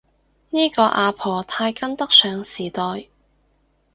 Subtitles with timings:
[0.49, 3.05] 呢個阿婆太跟得上時代